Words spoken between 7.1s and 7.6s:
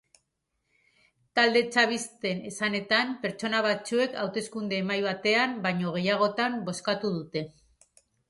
dute.